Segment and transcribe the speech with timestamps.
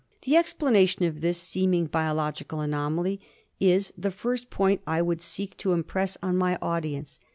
[0.23, 3.21] The explanation of this seeming biologic anomaly
[3.59, 7.19] is the first point I would seek to impress on my audience.